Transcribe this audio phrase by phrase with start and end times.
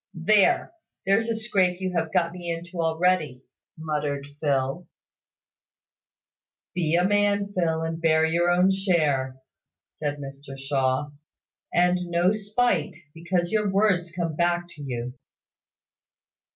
[0.15, 0.73] "There!
[1.05, 3.43] There's a scrape you have got me into already!"
[3.77, 4.87] muttered Phil.
[6.73, 9.37] "Be a man, Phil, and bear your own share,"
[9.91, 11.11] said Mr Shaw;
[11.71, 15.13] "and no spite, because your words come back to you!"